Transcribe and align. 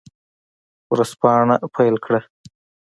ورځپاڼه 0.91 1.55
پیل 1.75 1.95
کړه. 2.05 2.19